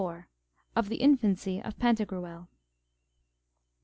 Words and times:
Of 0.75 0.89
the 0.89 0.95
infancy 0.95 1.61
of 1.61 1.77
Pantagruel. 1.77 2.47